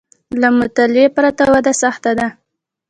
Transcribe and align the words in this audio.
له 0.41 0.49
مطالعې 0.59 1.07
پرته 1.15 1.43
وده 1.53 1.73
سخته 1.81 2.11
ده 2.19 2.27